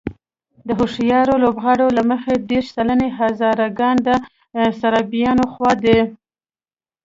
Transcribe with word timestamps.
د 0.67 0.69
هوښیارو 0.77 1.35
لوبغاړو 1.43 1.87
له 1.97 2.03
مخې 2.11 2.33
دېرش 2.49 2.67
سلنه 2.75 3.07
هزاره 3.19 3.67
ګان 3.79 3.97
د 4.07 4.09
سرابيانو 4.79 5.45
خوا 5.53 5.71
دي. 5.83 5.99